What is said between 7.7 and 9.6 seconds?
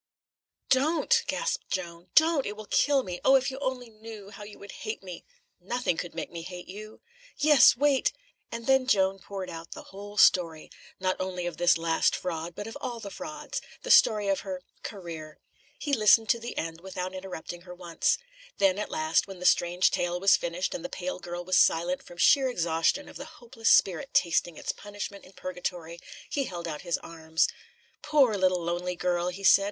Wait!" And then Joan poured